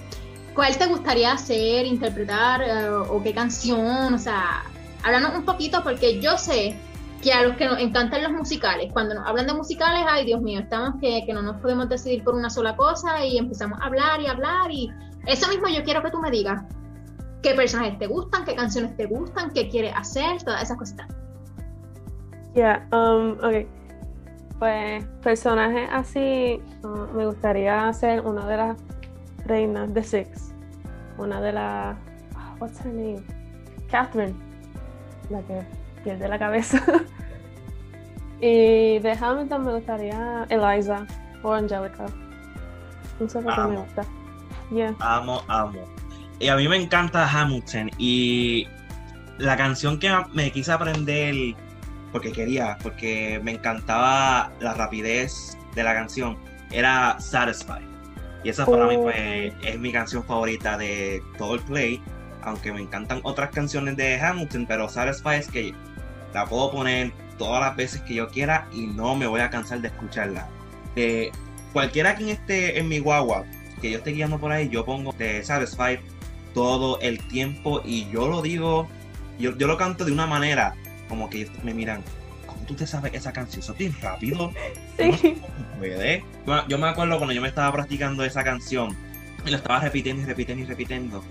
[0.55, 4.13] cuál te gustaría hacer, interpretar eh, o qué canción?
[4.13, 4.65] O sea,
[5.03, 6.77] háblanos un poquito porque yo sé
[7.23, 10.41] que a los que nos encantan los musicales, cuando nos hablan de musicales, ay Dios
[10.41, 13.87] mío, estamos que, que no nos podemos decidir por una sola cosa y empezamos a
[13.87, 14.91] hablar y hablar y
[15.27, 16.63] eso mismo yo quiero que tú me digas.
[17.43, 21.07] Qué personajes te gustan, qué canciones te gustan, qué quieres hacer, todas esas cositas.
[22.55, 23.67] Ya, yeah, um, ok.
[24.59, 28.77] Pues personajes así, uh, me gustaría hacer una de las
[29.47, 30.53] reinas de Six,
[31.17, 31.97] una de las,
[32.59, 33.23] what's her name?
[33.91, 34.35] Catherine,
[35.31, 36.83] la que pierde la cabeza.
[38.41, 41.07] y de Hamilton me gustaría Eliza
[41.43, 42.07] o Angelica.
[43.19, 44.05] No sé por qué me gusta.
[45.01, 45.81] Amo, amo.
[46.39, 48.67] Y a mí me encanta Hamilton y
[49.39, 51.55] la canción que me quise aprender
[52.13, 56.37] porque quería, porque me encantaba la rapidez de la canción,
[56.71, 57.89] era Satisfied.
[58.43, 62.03] Y esa para mí pues, es mi canción favorita de todo el play,
[62.43, 65.75] aunque me encantan otras canciones de Hamilton, pero Satisfied es que
[66.35, 69.81] la puedo poner todas las veces que yo quiera y no me voy a cansar
[69.81, 70.49] de escucharla.
[70.97, 71.31] Eh,
[71.73, 73.45] cualquiera quien esté en mi guagua,
[73.81, 76.01] que yo esté guiando por ahí, yo pongo de Satisfied
[76.55, 78.89] todo el tiempo y yo lo digo,
[79.39, 80.75] yo, yo lo canto de una manera
[81.09, 82.03] como que me miran,
[82.47, 83.63] ¿cómo tú te sabes esa canción?
[83.63, 84.53] Eso bien rápido.
[84.99, 85.41] Sí.
[85.79, 86.23] puede?
[86.69, 88.95] Yo me acuerdo cuando yo me estaba practicando esa canción
[89.47, 91.25] y la estaba repitiendo y repitiendo y repitiendo.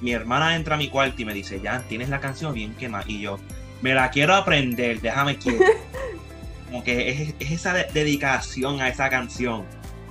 [0.00, 3.04] Mi hermana entra a mi cuarto y me dice, ya, tienes la canción bien quemada.
[3.08, 3.40] Y yo,
[3.82, 5.58] me la quiero aprender, déjame que
[6.66, 9.64] Como que es, esa dedicación a esa canción.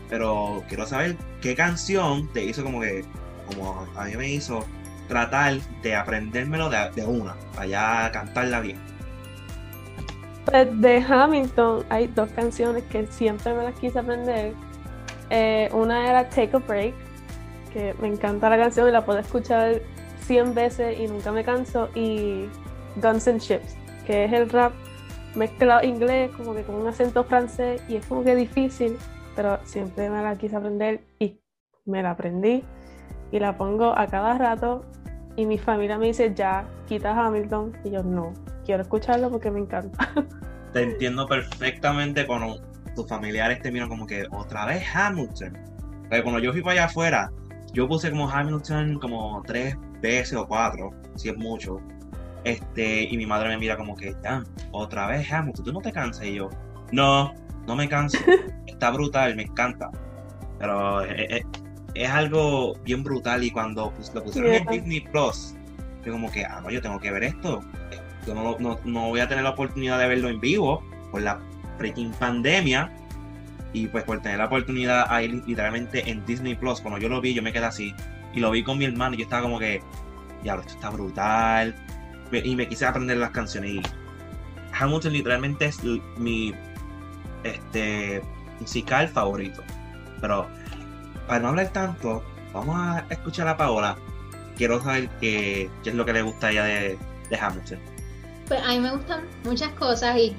[0.09, 3.03] Pero quiero saber qué canción te hizo como que,
[3.47, 4.65] como a mí me hizo
[5.07, 8.77] tratar de aprendérmelo de, de una, para ya cantarla bien.
[10.45, 14.53] Pues de Hamilton hay dos canciones que siempre me las quise aprender.
[15.31, 16.93] Eh, una era Take a Break,
[17.73, 19.81] que me encanta la canción y la puedo escuchar
[20.27, 21.89] 100 veces y nunca me canso.
[21.95, 22.45] Y
[22.97, 24.73] Guns and Chips, que es el rap
[25.35, 28.97] mezclado inglés como que con un acento francés y es como que difícil,
[29.35, 31.39] pero siempre me la quise aprender y
[31.85, 32.63] me la aprendí
[33.31, 34.85] y la pongo a cada rato
[35.35, 38.33] y mi familia me dice ya, quita Hamilton y yo no,
[38.65, 40.09] quiero escucharlo porque me encanta.
[40.73, 42.61] Te entiendo perfectamente cuando
[42.95, 45.57] tus familiares te miran como que otra vez Hamilton.
[46.09, 47.31] Pero cuando yo fui para allá afuera,
[47.73, 51.79] yo puse como Hamilton como tres veces o cuatro, si es mucho.
[52.45, 55.91] Este, y mi madre me mira como que, ya, otra vez Hamilton, ¿tú no te
[55.91, 56.25] cansas?
[56.25, 56.49] Y yo,
[56.91, 57.33] no,
[57.67, 58.19] no me canso.
[58.67, 59.89] Está brutal, me encanta.
[60.59, 65.55] Pero es, algo bien brutal y cuando pues, lo pusieron en Disney Plus,
[66.05, 67.61] yo como que, ah, no, yo tengo que ver esto.
[68.27, 71.39] Yo no, no, no voy a tener la oportunidad de verlo en vivo por la
[71.77, 72.91] freaking pandemia.
[73.73, 77.33] Y pues por tener la oportunidad ahí literalmente en Disney Plus, cuando yo lo vi,
[77.33, 77.93] yo me quedé así.
[78.33, 79.81] y lo vi con mi hermano y yo estaba como que,
[80.43, 81.75] ya, esto está brutal.
[82.31, 83.81] Y me quise aprender las canciones y
[84.77, 85.83] Hamilton literalmente es
[86.17, 86.53] mi
[87.43, 88.21] este,
[88.59, 89.63] musical favorito.
[90.21, 90.47] Pero
[91.27, 93.95] para no hablar tanto, vamos a escuchar a Paola.
[94.57, 96.97] Quiero saber qué, qué es lo que le gusta ella de,
[97.29, 97.79] de Hamilton.
[98.47, 100.35] Pues a mí me gustan muchas cosas y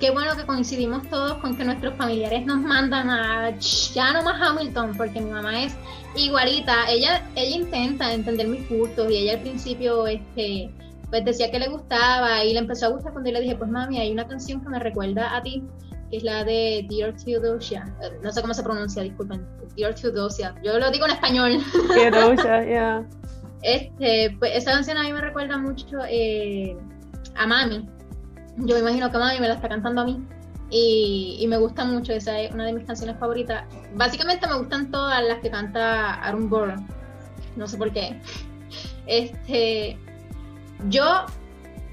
[0.00, 4.40] qué bueno que coincidimos todos con que nuestros familiares nos mandan a ya no más
[4.40, 5.74] Hamilton, porque mi mamá es
[6.16, 6.88] igualita.
[6.88, 10.70] Ella, ella intenta entender mis gustos y ella al principio este,
[11.10, 13.70] pues decía que le gustaba y le empezó a gustar cuando yo le dije, pues
[13.70, 15.62] mami, hay una canción que me recuerda a ti,
[16.10, 17.84] que es la de Dear Theodosia.
[18.02, 19.46] Eh, no sé cómo se pronuncia, disculpen.
[19.76, 20.54] Dear Theodosia.
[20.62, 21.58] Yo lo digo en español.
[21.94, 23.06] Theodosia, yeah.
[23.62, 26.76] Este, pues esa canción a mí me recuerda mucho eh,
[27.34, 27.88] a mami
[28.58, 30.22] yo me imagino que Mami me la está cantando a mí.
[30.70, 33.64] Y, y, me gusta mucho, esa es una de mis canciones favoritas.
[33.94, 36.74] Básicamente me gustan todas las que canta Aaron Burr.
[37.54, 38.20] No sé por qué.
[39.06, 39.96] Este,
[40.88, 41.26] yo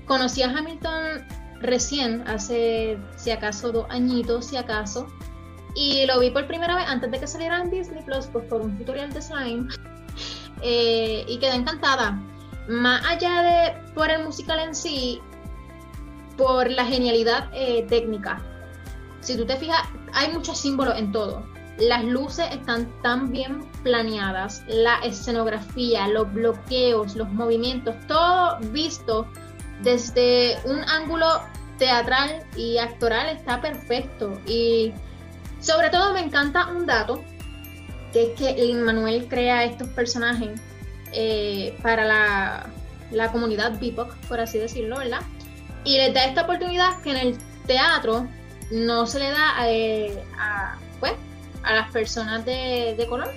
[0.05, 1.25] conocí a Hamilton
[1.61, 5.07] recién, hace si acaso dos añitos, si acaso.
[5.75, 8.61] Y lo vi por primera vez antes de que saliera en Disney Plus, pues por
[8.61, 9.67] un tutorial de slime.
[10.65, 12.17] Eh, y quedé encantada.
[12.69, 15.19] Más allá de por el musical en sí,
[16.37, 18.41] por la genialidad eh, técnica.
[19.19, 19.81] Si tú te fijas,
[20.13, 21.43] hay muchos símbolos en todo.
[21.77, 29.27] Las luces están tan bien planeadas, la escenografía, los bloqueos, los movimientos, todo visto
[29.81, 31.41] desde un ángulo
[31.79, 34.39] teatral y actoral está perfecto.
[34.45, 34.93] Y
[35.59, 37.23] sobre todo me encanta un dato,
[38.11, 40.61] que es que Lin Manuel crea estos personajes
[41.11, 42.67] eh, para la,
[43.11, 45.21] la comunidad BIPOC, por así decirlo, ¿verdad?
[45.83, 48.27] y les da esta oportunidad que en el teatro
[48.71, 51.13] no se le da eh, a, pues,
[51.63, 53.31] a las personas de, de, color.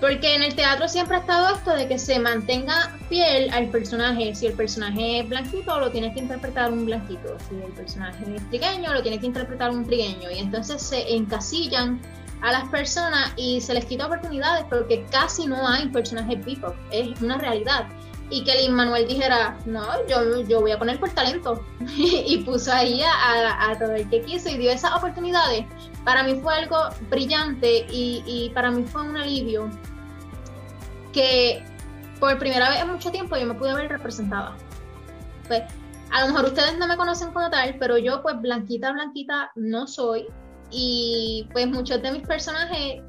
[0.00, 4.34] Porque en el teatro siempre ha estado esto de que se mantenga fiel al personaje.
[4.34, 7.36] Si el personaje es blanquito, lo tiene que interpretar un blanquito.
[7.48, 10.30] Si el personaje es trigueño, lo tiene que interpretar un trigueño.
[10.30, 12.00] Y entonces se encasillan
[12.42, 16.74] a las personas y se les quita oportunidades porque casi no hay personajes people.
[16.90, 17.86] Es una realidad
[18.30, 21.64] y que Lin Manuel dijera, no, yo, yo voy a poner por talento.
[21.96, 25.66] y puso ahí a, a, todo el que quiso y dio esas oportunidades.
[26.04, 26.76] Para mí fue algo
[27.10, 29.70] brillante y, y, para mí fue un alivio
[31.12, 31.64] que
[32.18, 34.56] por primera vez en mucho tiempo yo me pude ver representada.
[35.46, 35.62] Pues,
[36.10, 39.86] a lo mejor ustedes no me conocen como tal, pero yo pues blanquita, blanquita no
[39.86, 40.26] soy.
[40.70, 43.02] Y pues muchos de mis personajes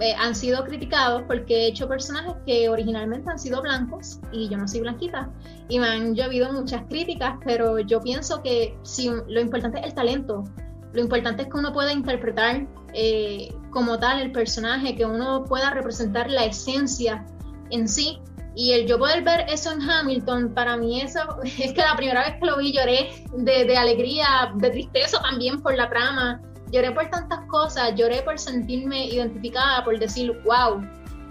[0.00, 4.56] eh, han sido criticados porque he hecho personajes que originalmente han sido blancos y yo
[4.56, 5.28] no soy blanquita.
[5.68, 9.94] Y me han llovido muchas críticas, pero yo pienso que si, lo importante es el
[9.94, 10.44] talento.
[10.92, 15.70] Lo importante es que uno pueda interpretar eh, como tal el personaje, que uno pueda
[15.70, 17.26] representar la esencia
[17.70, 18.20] en sí.
[18.54, 22.24] Y el yo poder ver eso en Hamilton, para mí eso es que la primera
[22.24, 26.92] vez que lo vi lloré de, de alegría, de tristeza también por la trama lloré
[26.92, 30.82] por tantas cosas, lloré por sentirme identificada, por decir, wow,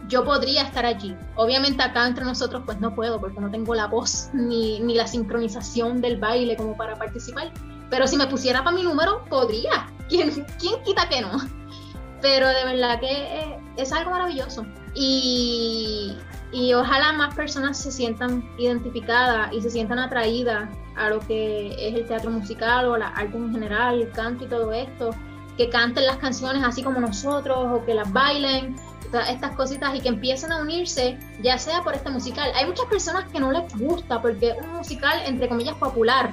[0.08, 1.15] yo podría estar allí.
[1.36, 5.08] Obviamente acá entre nosotros pues no puedo porque no tengo la voz ni, ni la
[5.08, 7.52] sincronización del baile como para participar.
[7.89, 9.88] Pero si me pusiera para mi número, podría.
[10.10, 11.32] ¿Quién, quién quita que no?
[12.21, 14.65] Pero de verdad que es algo maravilloso.
[14.93, 16.17] Y,
[16.52, 21.95] y ojalá más personas se sientan identificadas y se sientan atraídas a lo que es
[21.95, 25.12] el teatro musical o la arte en general, el canto y todo esto,
[25.57, 28.75] que canten las canciones así como nosotros o que las bailen,
[29.29, 32.51] estas cositas y que empiecen a unirse, ya sea por este musical.
[32.55, 36.31] Hay muchas personas que no les gusta porque es un musical entre comillas popular,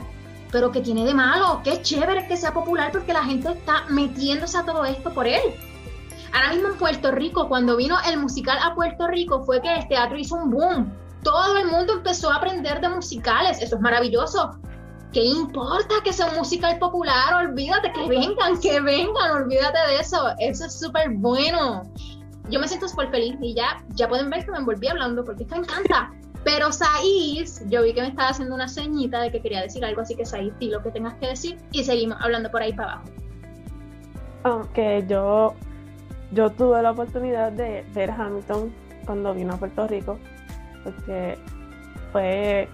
[0.50, 4.58] pero que tiene de malo, es chévere que sea popular porque la gente está metiéndose
[4.58, 5.40] a todo esto por él.
[6.32, 9.86] Ahora mismo en Puerto Rico, cuando vino el musical a Puerto Rico, fue que el
[9.86, 10.92] teatro hizo un boom.
[11.22, 13.62] Todo el mundo empezó a aprender de musicales.
[13.62, 14.58] Eso es maravilloso.
[15.14, 17.46] ¿Qué importa que sea un musical popular?
[17.46, 20.18] Olvídate, que vengan, que vengan, olvídate de eso.
[20.40, 21.84] Eso es súper bueno.
[22.50, 25.44] Yo me siento súper feliz y ya, ya pueden ver que me envolví hablando porque
[25.44, 26.12] esto me encanta.
[26.42, 30.02] Pero Saiz, yo vi que me estaba haciendo una ceñita de que quería decir algo,
[30.02, 32.94] así que Saiz, di lo que tengas que decir y seguimos hablando por ahí para
[32.94, 33.08] abajo.
[34.42, 35.54] Aunque yo
[36.32, 38.74] yo tuve la oportunidad de ver Hamilton
[39.06, 40.18] cuando vino a Puerto Rico,
[40.82, 41.38] porque
[42.12, 42.68] fue,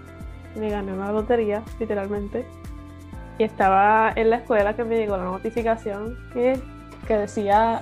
[0.55, 2.45] me gané una lotería, literalmente,
[3.37, 6.59] y estaba en la escuela que me llegó la notificación que,
[7.07, 7.81] que decía,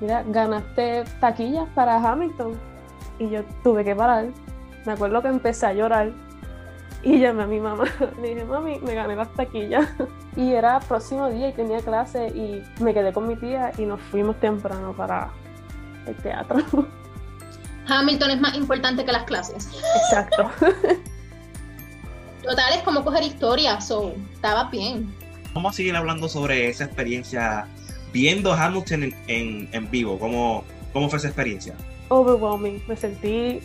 [0.00, 2.54] mira, ganaste taquillas para Hamilton,
[3.18, 4.26] y yo tuve que parar,
[4.86, 6.12] me acuerdo que empecé a llorar
[7.02, 7.84] y llamé a mi mamá.
[8.20, 9.88] Le dije, mami, me gané las taquillas.
[10.36, 14.00] Y era próximo día y tenía clase y me quedé con mi tía y nos
[14.00, 15.30] fuimos temprano para
[16.06, 16.58] el teatro.
[17.88, 19.68] Hamilton es más importante que las clases.
[19.96, 20.50] Exacto.
[22.50, 25.14] Total, es como coger historia, so, estaba bien.
[25.54, 27.68] Vamos a seguir hablando sobre esa experiencia
[28.12, 30.18] viendo Hamilton en, en, en vivo.
[30.18, 31.76] ¿Cómo, ¿Cómo fue esa experiencia?
[32.08, 32.82] Overwhelming.
[32.88, 33.60] Me sentí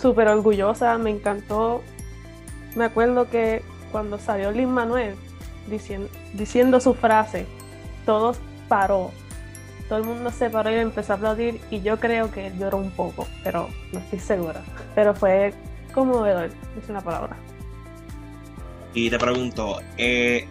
[0.00, 1.82] súper orgullosa, me encantó.
[2.76, 5.16] Me acuerdo que cuando salió Lin Manuel
[5.68, 7.46] diciendo, diciendo su frase,
[8.06, 8.36] todo
[8.68, 9.10] paró.
[9.88, 12.78] Todo el mundo se paró y empezó a aplaudir y yo creo que él lloró
[12.78, 14.62] un poco, pero no estoy segura.
[14.94, 15.52] Pero fue
[15.92, 16.48] conmovedor,
[16.80, 17.36] es una palabra.
[18.94, 20.46] Y te pregunto, eh,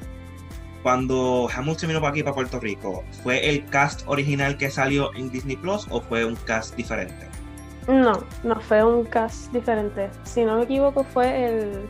[0.83, 5.29] cuando Hamilton vino para aquí, para Puerto Rico, ¿fue el cast original que salió en
[5.29, 7.27] Disney Plus o fue un cast diferente?
[7.87, 10.09] No, no fue un cast diferente.
[10.23, 11.89] Si no me equivoco, fue el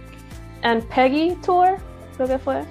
[0.64, 1.78] And Peggy Tour,
[2.16, 2.64] creo que fue.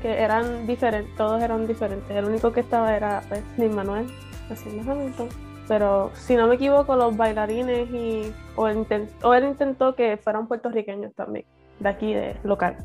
[0.00, 2.10] Que eran diferentes, todos eran diferentes.
[2.10, 4.06] El único que estaba era pues, Manuel
[4.50, 5.28] haciendo Hamilton.
[5.68, 8.32] Pero si no me equivoco, los bailarines y.
[8.56, 11.46] O él intentó que fueran puertorriqueños también,
[11.82, 12.76] de aquí, de local.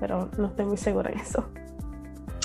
[0.00, 1.48] Pero no estoy muy segura en eso.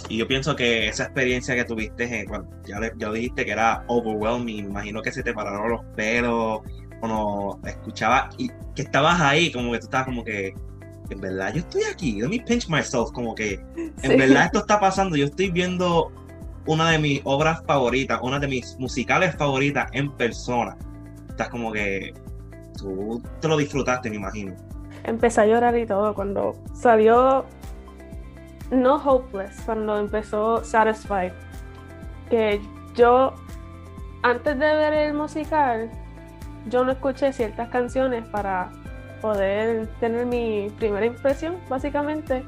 [0.10, 3.52] Y yo pienso que esa experiencia que tuviste, eh, cuando ya, le, ya dijiste que
[3.52, 6.62] era overwhelming, me imagino que se te pararon los pelos,
[7.00, 10.54] cuando escuchaba y que estabas ahí, como que tú estabas como que,
[11.10, 14.16] en verdad yo estoy aquí, let me pinch myself, como que en Sí.
[14.18, 16.12] verdad esto está pasando, yo estoy viendo
[16.66, 20.78] una de mis obras favoritas, una de mis musicales favoritas en persona.
[21.30, 22.14] Estás como que
[22.78, 24.56] tú te lo disfrutaste, me imagino.
[25.04, 27.46] Empecé a llorar y todo cuando salió.
[28.72, 31.34] No Hopeless, cuando empezó Satisfied.
[32.30, 32.62] Que
[32.96, 33.34] yo,
[34.24, 35.92] antes de ver el musical,
[36.68, 38.72] yo no escuché ciertas canciones para
[39.22, 42.44] poder tener mi primera impresión, básicamente,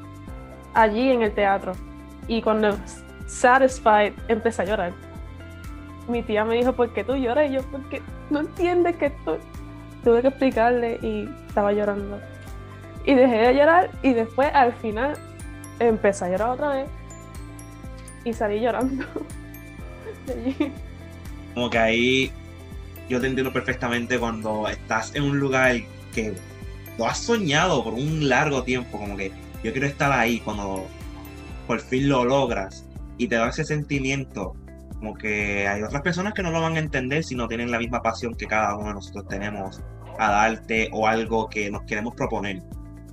[0.74, 1.74] allí en el teatro.
[2.28, 2.76] Y cuando
[3.28, 4.94] Satisfied empecé a llorar.
[6.08, 7.50] Mi tía me dijo, ¿por qué tú lloras?
[7.50, 9.38] Y yo, porque no entiendes que esto...
[10.04, 12.20] Tuve que explicarle y estaba llorando.
[13.06, 15.18] Y dejé de llorar y después al final
[15.80, 16.90] empecé a llorar otra vez
[18.24, 19.06] y salí llorando.
[20.26, 20.72] de allí.
[21.54, 22.32] Como que ahí
[23.10, 25.76] yo te entiendo perfectamente cuando estás en un lugar
[26.14, 26.34] que
[26.98, 29.32] lo has soñado por un largo tiempo, como que
[29.64, 30.88] yo quiero estar ahí cuando
[31.68, 32.86] por fin lo logras
[33.18, 34.56] y te da ese sentimiento,
[34.96, 37.80] como que hay otras personas que no lo van a entender si no tienen la
[37.80, 39.82] misma pasión que cada uno de nosotros tenemos
[40.18, 42.62] a darte o algo que nos queremos proponer.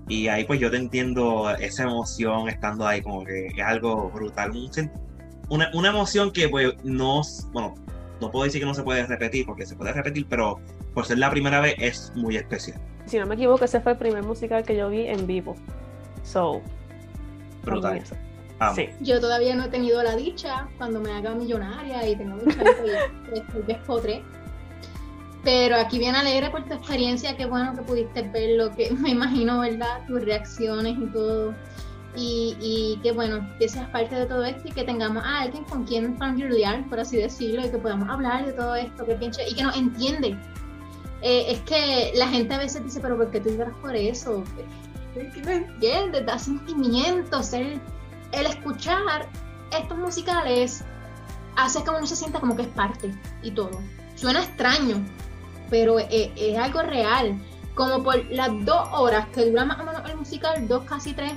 [0.09, 4.53] Y ahí pues yo te entiendo esa emoción estando ahí, como que es algo brutal,
[5.49, 7.75] una, una emoción que pues no, bueno,
[8.21, 10.61] no puedo decir que no se puede repetir, porque se puede repetir, pero
[10.95, 12.81] por ser la primera vez es muy especial.
[13.07, 15.57] Si no me equivoco, ese fue el primer musical que yo vi en vivo.
[16.23, 16.63] So,
[17.65, 18.03] Brutal.
[18.77, 18.89] Sí.
[19.01, 22.87] Yo todavía no he tenido la dicha cuando me haga millonaria y tenga un chavito
[22.87, 24.23] y después despotre.
[25.45, 29.11] Pero aquí bien alegre por tu experiencia, qué bueno que pudiste ver lo que me
[29.11, 30.07] imagino, ¿verdad?
[30.07, 31.55] Tus reacciones y todo.
[32.15, 35.65] Y, y qué bueno que seas parte de todo esto y que tengamos a alguien
[35.65, 39.49] con quien familiar, por así decirlo, y que podamos hablar de todo esto, que pinche,
[39.49, 40.39] y que nos entiende.
[41.23, 44.45] Eh, es que la gente a veces dice, pero ¿por qué tú lloras por eso?
[45.17, 47.81] Es que entiendes, da sentimientos, el,
[48.33, 49.29] el escuchar
[49.71, 50.85] estos musicales
[51.57, 53.71] hace que uno se sienta como que es parte y todo.
[54.17, 55.05] Suena extraño,
[55.73, 57.41] pero es, es algo real.
[57.75, 61.33] Como por las dos horas que dura más o menos el musical, dos casi tres,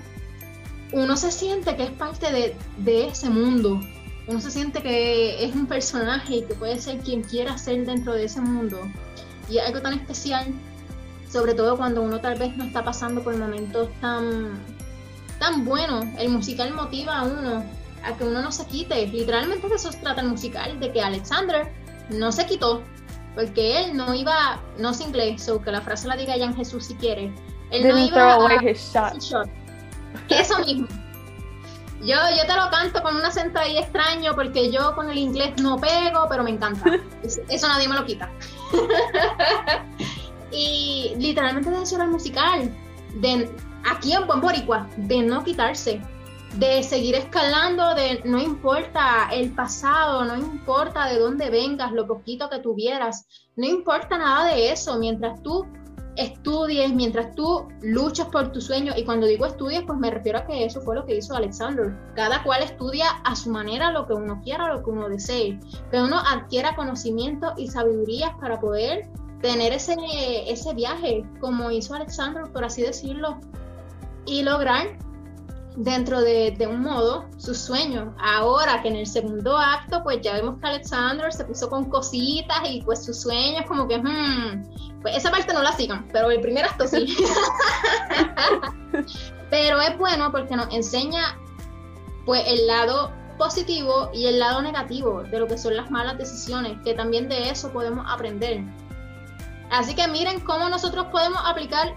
[0.92, 3.80] uno se siente que es parte de, de ese mundo.
[4.28, 8.14] Uno se siente que es un personaje y que puede ser quien quiera ser dentro
[8.14, 8.82] de ese mundo.
[9.50, 10.48] Y es algo tan especial,
[11.32, 14.60] sobre todo cuando uno tal vez no está pasando por momentos tan,
[15.40, 16.04] tan buenos.
[16.18, 17.64] El musical motiva a uno
[18.04, 19.08] a que uno no se quite.
[19.08, 21.72] Literalmente de eso se trata el musical, de que Alexander
[22.10, 22.84] no se quitó,
[23.36, 26.86] porque él no iba, no es inglés, o que la frase la diga Jan Jesús
[26.86, 27.34] si quiere.
[27.72, 29.50] Él no iba a his shot.
[30.28, 30.88] Que eso mismo.
[32.02, 35.60] Yo, yo te lo canto con un acento ahí extraño porque yo con el inglés
[35.62, 36.84] no pego, pero me encanta.
[37.24, 38.30] Eso, eso nadie me lo quita.
[40.52, 42.72] y literalmente de eso era el musical.
[43.16, 43.50] De,
[43.90, 46.02] aquí en Buen Boricua, de no quitarse.
[46.58, 52.50] De seguir escalando, de no importa el pasado, no importa de dónde vengas, lo poquito
[52.50, 53.28] que tuvieras,
[53.58, 55.66] no importa nada de eso, mientras tú
[56.16, 60.46] estudies, mientras tú luchas por tu sueño, y cuando digo estudies, pues me refiero a
[60.46, 61.94] que eso fue lo que hizo Alexander.
[62.16, 65.60] Cada cual estudia a su manera lo que uno quiera, lo que uno desee,
[65.92, 69.10] que uno adquiera conocimiento y sabidurías para poder
[69.42, 69.96] tener ese,
[70.48, 73.40] ese viaje, como hizo Alexander, por así decirlo,
[74.26, 74.98] y lograr
[75.78, 78.14] dentro de, un modo sus sueños.
[78.20, 82.58] Ahora que en el segundo acto, pues ya vemos que Alexander se puso con cositas
[82.70, 86.42] y pues sus sueños como que, hmm, pues esa parte no la sigan, pero el
[86.42, 87.06] primer acto sí.
[89.50, 91.38] pero es bueno porque nos enseña
[92.26, 96.78] pues el lado positivo y el lado negativo de lo que son las malas decisiones,
[96.84, 98.64] que también de eso podemos aprender.
[99.72, 101.94] Así que miren cómo nosotros podemos aplicar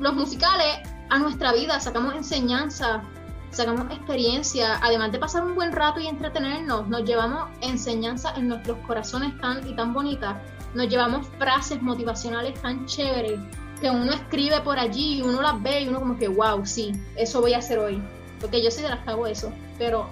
[0.00, 0.78] los musicales
[1.10, 3.02] a nuestra vida, sacamos enseñanza,
[3.50, 8.78] sacamos experiencia, además de pasar un buen rato y entretenernos, nos llevamos enseñanza en nuestros
[8.86, 10.36] corazones tan y tan bonitas,
[10.74, 13.40] nos llevamos frases motivacionales tan chéveres
[13.80, 16.92] que uno escribe por allí y uno las ve y uno como que, wow, sí,
[17.16, 18.00] eso voy a hacer hoy,
[18.40, 20.06] porque yo sí de las hago eso, pero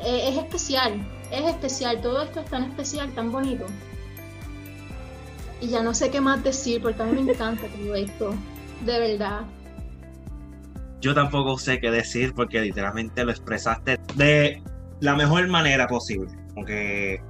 [0.00, 3.64] eh, es especial, es especial, todo esto es tan especial, tan bonito.
[5.60, 8.34] Y ya no sé qué más decir, porque a mí me encanta todo esto,
[8.84, 9.42] de verdad
[11.00, 14.62] yo tampoco sé qué decir porque literalmente lo expresaste de
[15.00, 16.30] la mejor manera posible.
[16.56, 17.22] Aunque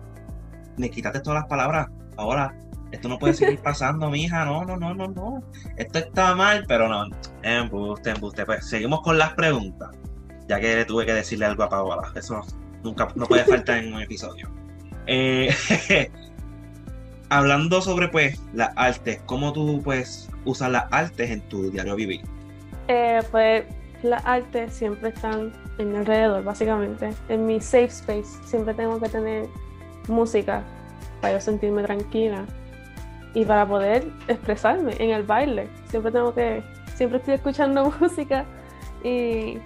[0.77, 1.89] me quitaste todas las palabras.
[2.17, 2.55] Ahora,
[2.93, 4.45] esto no puede seguir pasando, mija.
[4.45, 5.43] No, no, no, no, no.
[5.77, 7.05] Esto está mal, pero no.
[7.43, 8.47] Embuste, embuste.
[8.47, 9.91] Pues seguimos con las preguntas.
[10.49, 12.11] Ya que tuve que decirle algo a Paola.
[12.15, 12.41] Eso
[12.83, 14.51] nunca no puede faltar en un episodio.
[15.11, 15.49] Eh,
[17.31, 22.21] hablando sobre pues las artes, ¿cómo tú pues usas las artes en tu diario vivir?
[22.89, 23.65] Eh, pues
[24.03, 27.11] las artes siempre están en mi alrededor, básicamente.
[27.29, 29.49] En mi safe space siempre tengo que tener
[30.09, 30.63] música
[31.21, 32.45] para yo sentirme tranquila
[33.35, 35.69] y para poder expresarme en el baile.
[35.89, 36.63] Siempre tengo que,
[36.95, 38.45] siempre estoy escuchando música
[39.05, 39.59] y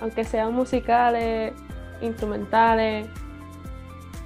[0.00, 1.52] aunque sean musicales,
[2.00, 3.06] instrumentales,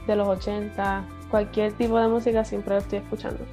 [0.09, 3.45] de los 80, cualquier tipo de música siempre lo estoy escuchando.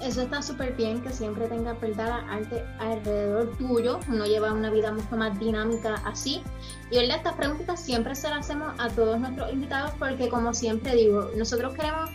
[0.00, 4.00] Eso está súper bien que siempre tenga verdad arte alrededor tuyo.
[4.08, 6.42] Uno lleva una vida mucho más dinámica así.
[6.90, 10.94] Y verdad, estas preguntas siempre se las hacemos a todos nuestros invitados porque como siempre
[10.94, 12.10] digo, nosotros queremos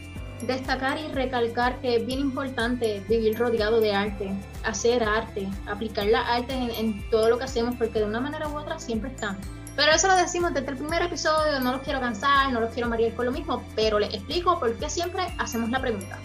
[0.45, 4.31] destacar y recalcar que es bien importante vivir rodeado de arte,
[4.63, 8.57] hacer arte, aplicar la arte en, todo lo que hacemos porque de una manera u
[8.57, 9.37] otra siempre están.
[9.75, 12.89] Pero eso lo decimos desde el primer episodio, no los quiero cansar, no los quiero
[12.89, 16.17] marear con lo mismo, pero les explico por qué siempre hacemos la pregunta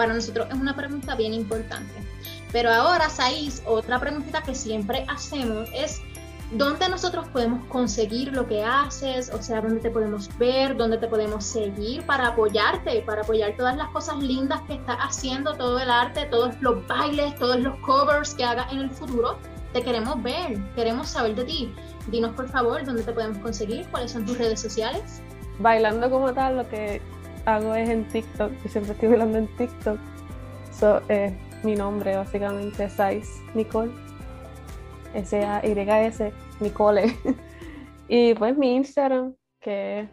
[0.00, 1.92] para nosotros es una pregunta bien importante.
[2.52, 6.00] Pero ahora, Saiz, otra pregunta que siempre hacemos es,
[6.52, 9.30] ¿dónde nosotros podemos conseguir lo que haces?
[9.34, 10.74] O sea, ¿dónde te podemos ver?
[10.74, 13.02] ¿Dónde te podemos seguir para apoyarte?
[13.02, 17.36] Para apoyar todas las cosas lindas que estás haciendo, todo el arte, todos los bailes,
[17.36, 19.36] todos los covers que hagas en el futuro.
[19.74, 21.74] Te queremos ver, queremos saber de ti.
[22.06, 25.20] Dinos por favor dónde te podemos conseguir, cuáles son tus redes sociales.
[25.58, 27.02] Bailando como tal, lo que
[27.44, 29.98] hago es en TikTok, y siempre estoy hablando en TikTok.
[30.72, 33.92] So, eh, mi nombre básicamente es Sais Nicole.
[35.14, 37.16] S-A-Y-S, Nicole.
[38.08, 40.08] y pues mi Instagram, que es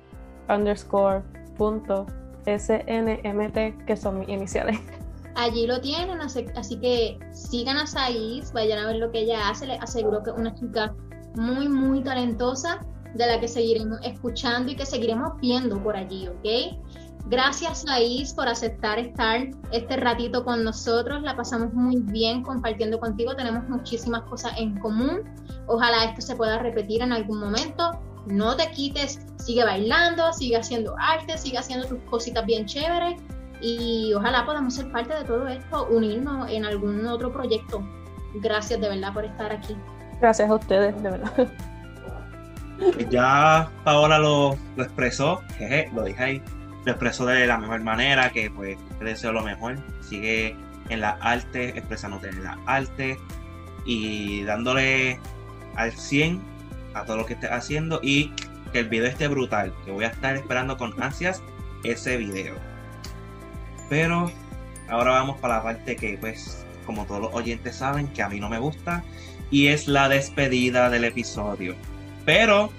[0.49, 1.23] underscore
[1.57, 2.05] punto
[2.45, 4.79] SNMT, que son mis iniciales.
[5.35, 9.67] Allí lo tienen, así que sigan a Saiz, vayan a ver lo que ella hace.
[9.67, 10.95] Les aseguro que es una chica
[11.35, 12.79] muy, muy talentosa
[13.13, 16.79] de la que seguiremos escuchando y que seguiremos viendo por allí, ¿ok?
[17.29, 21.21] Gracias, Laís, por aceptar estar este ratito con nosotros.
[21.23, 23.35] La pasamos muy bien compartiendo contigo.
[23.35, 25.23] Tenemos muchísimas cosas en común.
[25.65, 27.99] Ojalá esto se pueda repetir en algún momento.
[28.27, 33.21] No te quites, sigue bailando, sigue haciendo arte, sigue haciendo tus cositas bien chéveres
[33.61, 37.85] y ojalá podamos ser parte de todo esto, unirnos en algún otro proyecto.
[38.35, 39.75] Gracias de verdad por estar aquí.
[40.21, 41.47] Gracias a ustedes, de verdad.
[43.09, 46.43] Ya Paola lo, lo expresó, jeje, lo dije ahí
[46.87, 49.75] lo expreso de la mejor manera, que pues te deseo lo mejor.
[50.01, 50.55] Sigue
[50.87, 53.19] en la arte, expresándote en la arte
[53.85, 55.19] y dándole
[55.75, 56.41] al 100
[56.93, 58.33] a todo lo que estés haciendo y
[58.71, 61.43] que el video esté brutal, que voy a estar esperando con ansias
[61.83, 62.55] ese video.
[63.89, 64.31] Pero
[64.87, 68.39] ahora vamos para la parte que pues como todos los oyentes saben que a mí
[68.39, 69.03] no me gusta
[69.51, 71.75] y es la despedida del episodio.
[72.23, 72.71] Pero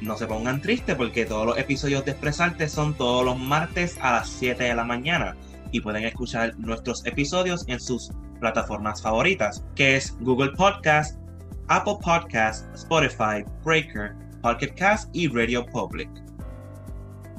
[0.00, 4.12] no se pongan tristes porque todos los episodios de Expresarte son todos los martes a
[4.12, 5.36] las 7 de la mañana
[5.72, 11.18] y pueden escuchar nuestros episodios en sus plataformas favoritas, que es Google Podcast,
[11.68, 16.08] Apple Podcast, Spotify, Breaker, Pocket Cast y Radio Public.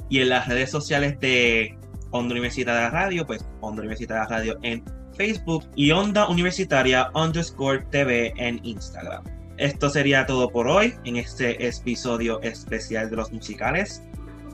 [0.08, 1.76] Y en las redes sociales de
[2.10, 4.84] Onda Universitaria Radio, pues Onda Universitaria Radio en
[5.16, 9.39] Facebook y Onda Universitaria underscore TV en Instagram.
[9.60, 14.02] Esto sería todo por hoy en este episodio especial de los musicales.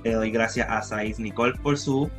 [0.02, 2.10] Le doy gracias a Saiz Nicole por su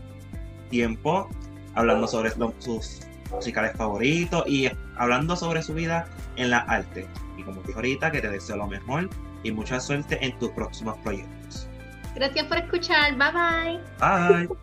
[0.69, 1.29] tiempo
[1.75, 6.07] hablando sobre sus musicales favoritos y hablando sobre su vida
[6.38, 7.05] en la arte.
[7.38, 9.09] Y como dijo ahorita, que te deseo lo mejor
[9.43, 11.67] y mucha suerte en tus próximos proyectos.
[12.15, 13.17] Gracias por escuchar.
[13.17, 14.47] Bye bye.
[14.47, 14.57] Bye.